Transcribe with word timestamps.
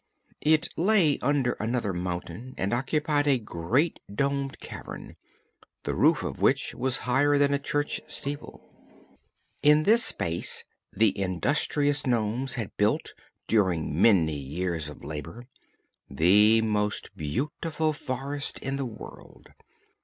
It 0.41 0.67
lay 0.75 1.19
under 1.21 1.51
another 1.59 1.93
mountain 1.93 2.55
and 2.57 2.73
occupied 2.73 3.27
a 3.27 3.37
great 3.37 3.99
domed 4.11 4.59
cavern, 4.59 5.15
the 5.83 5.93
roof 5.93 6.23
of 6.23 6.41
which 6.41 6.73
was 6.73 6.97
higher 7.05 7.37
than 7.37 7.53
a 7.53 7.59
church 7.59 8.01
steeple. 8.07 8.67
In 9.61 9.83
this 9.83 10.03
space 10.03 10.63
the 10.91 11.15
industrious 11.15 12.07
nomes 12.07 12.55
had 12.55 12.75
built, 12.77 13.13
during 13.47 14.01
many 14.01 14.35
years 14.39 14.89
of 14.89 15.03
labor, 15.03 15.43
the 16.09 16.63
most 16.63 17.15
beautiful 17.15 17.93
forest 17.93 18.57
in 18.57 18.77
the 18.77 18.87
world. 18.87 19.49